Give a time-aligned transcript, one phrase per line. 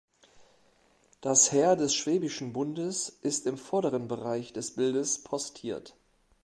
[1.21, 5.95] Das Heer des Schwäbischen Bundes ist im vorderen Bereich des Bildes postiert.